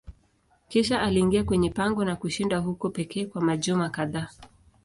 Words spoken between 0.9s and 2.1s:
aliingia kwenye pango